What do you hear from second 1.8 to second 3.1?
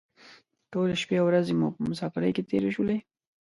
مسافرۍ کې تېرې شولې.